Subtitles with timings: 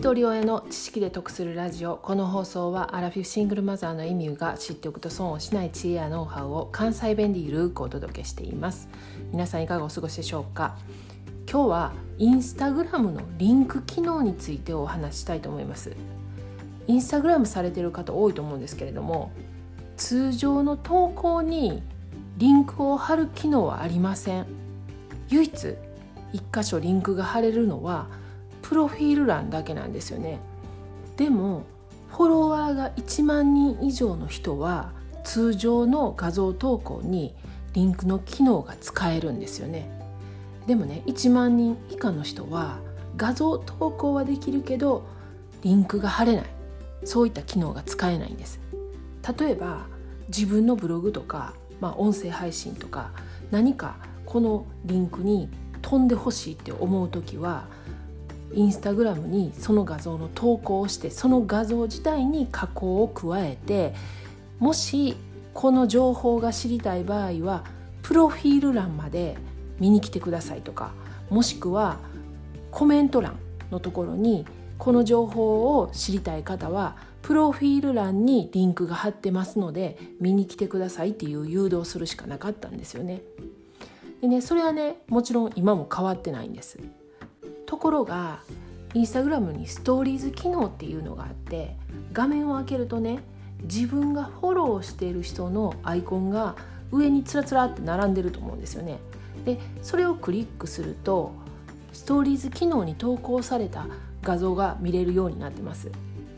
[0.00, 1.98] 一人親の知識で得するラジオ。
[1.98, 8.88] この放送はアラフィフシングルマザーのエミューが知っておくと損をしない知恵やノウハウを関西弁でゆるくお届けしています。
[9.30, 10.78] 皆さんいかがお過ごしでしょうか。
[11.46, 15.94] 今日はインスタグラムのリンク機能についてお話ししたいと思います。
[16.86, 19.30] インスタグラムされてる方多いと思うんですけれども
[19.98, 21.82] 通常の投稿に
[22.38, 24.46] リンクを貼る機能はありません。
[25.28, 25.76] 唯一
[26.32, 28.06] 一箇所リンクが貼れるのは
[28.70, 30.38] プロフィール欄だけなんですよね。
[31.16, 31.64] でも
[32.08, 34.92] フォロワーが1万人以上の人は
[35.24, 37.34] 通常の画像投稿に
[37.72, 39.90] リンクの機能が使えるんですよね。
[40.68, 42.78] でもね1万人以下の人は
[43.16, 45.04] 画像投稿はできるけど
[45.62, 46.44] リンクが貼れない。
[47.02, 48.60] そういった機能が使えないんです。
[49.36, 49.86] 例えば
[50.28, 53.10] 自分のブログとか、まあ、音声配信とか
[53.50, 55.48] 何かこのリンクに
[55.82, 57.64] 飛んでほしいって思う時は
[58.52, 63.94] インスタグラムにその画像の投稿をしてその画像自体に加工を加えて
[64.58, 65.16] もし
[65.54, 67.64] この情報が知りたい場合は
[68.02, 69.36] プロフィール欄まで
[69.78, 70.92] 見に来てくださいとか
[71.28, 71.98] もしくは
[72.70, 73.38] コメント欄
[73.70, 74.46] のところに
[74.78, 83.22] この情報を知りたい方はプロフィール欄にリンクが貼ってますので見に来てくださいっていう誘導するしかなかったんですよね。
[84.20, 86.78] でねそれはねもちろん今も変わってないんです。
[87.70, 88.40] ところが
[88.94, 91.76] インスタグラムにストーリーズ機能っていうのがあって
[92.12, 93.20] 画面を開けるとね
[93.62, 96.56] 自分がフォローしている人のアイコンが
[96.90, 98.98] 上につらつらって並んでると思うんですよね。
[99.44, 101.30] でそれをクリックすると
[101.92, 103.86] ストーリーズ機能に投稿された
[104.24, 105.92] 画像が見れるようになってます。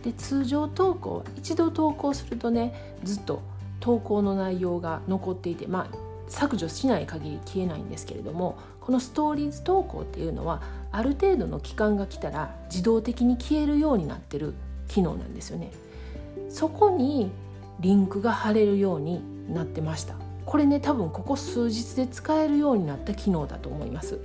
[0.05, 3.41] で通常投稿は一度投稿するとねずっと
[3.80, 14.55] 投稿の内容が残っていてまあ削除しない限り消えないんですけれどもこのストーリーズ投稿っていうのはある程度の期間が来たら自動的に消えるようになってる
[14.89, 15.70] 機能なんですよね。
[16.48, 17.30] そこに
[17.80, 20.14] リンクが貼れるようになってました。
[20.45, 24.18] これね多分ここ数日で使えるようになった機能だと思います。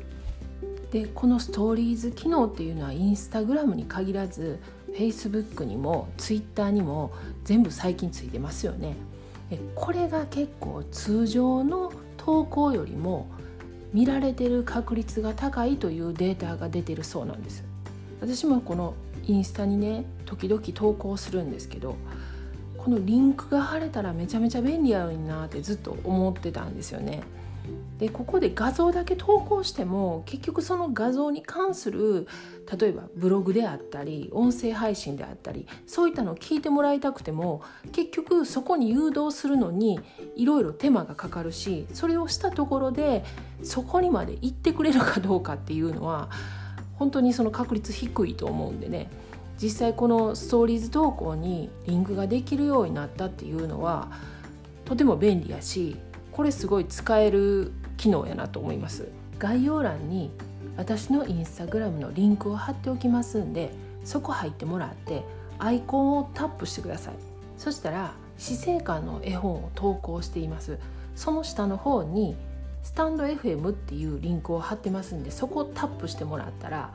[0.91, 4.59] でこのストーリーズ機能っていうのはインスタグラムに限らず
[4.93, 7.11] Facebook にも Twitter にも
[7.43, 8.95] 全部最近ついてますよね。
[9.75, 13.27] これが結構通常の投稿よりも
[13.93, 17.63] 見られてる確率が高いというデータが出てるそうなんです。
[18.19, 18.93] 私もこの
[19.25, 21.95] インスタにね時々投稿するんですけど
[22.77, 27.21] このリンクが貼れたらめちゃめちゃ便利やのになってずっと思ってたんですよね。
[28.00, 32.28] でここで画像だけ投稿しても結局その画像に関する
[32.79, 40.00] 例えばブログであったり音声配信であったりそういったのを聞いてもらいたくても結局そこに誘導するのに
[40.35, 43.23] いろいろ手間がかかるしそれをしたところで
[43.63, 46.29] そこにまで行ってくれるかどうかっていうのは
[46.95, 49.09] 本当にその確率低いと思うんでね。
[49.59, 54.11] 実際このストーリーズ投稿にリンクができるようになったっていうのは
[54.85, 55.97] とても便利やし
[56.37, 59.07] これすごい使える機能やなと思います。
[59.39, 60.29] 概要欄に
[60.77, 63.71] 私のインスタグラムのリンクを貼っておきますんで
[64.03, 65.23] そこ入ってもらって
[65.57, 67.15] アイコンをタップしてください。
[67.57, 70.77] そしたら死生観の絵本を投稿しています。
[71.15, 72.35] その下の方に
[72.83, 76.91] スタンド FM っていうリンクを貼ってますんでそこをタップしてもらったら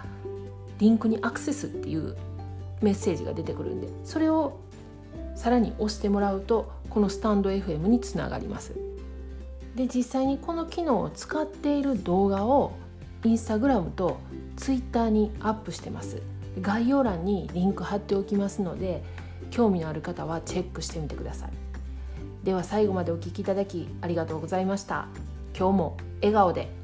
[0.79, 2.17] リンクにアクセスっていう
[2.81, 4.61] メッセージが出てくるんでそれを
[5.35, 8.92] さらに押してもらうとこのスタンド FM につながります。
[9.75, 12.73] で実際にこの機能を使っている動画を
[13.25, 14.19] インスタグラムと
[14.57, 16.21] ツイッターにアップしてます。
[16.61, 19.03] 概要欄にリンク貼っておきますので
[19.51, 21.51] 興味のある方はチェックしてみてください。
[22.45, 25.07] では最後までお聴きいただきありがとうございました。
[25.57, 26.82] 今日も笑顔で。